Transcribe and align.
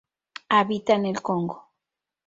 Habita 0.49 0.95
en 0.95 1.05
el 1.05 1.21
Congo. 1.21 1.69